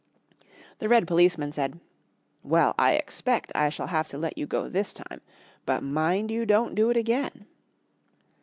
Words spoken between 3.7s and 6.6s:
have to let you go this time. BUT MIND YOU